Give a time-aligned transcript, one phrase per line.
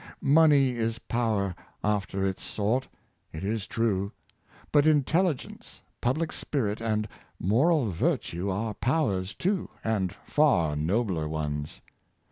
[0.23, 1.53] Money is power
[1.83, 2.87] after its sort,
[3.31, 4.11] it is true;
[4.71, 7.07] but intelligence, public spirit, and
[7.39, 11.81] moral virtue, are powers, too, and far nobler ones.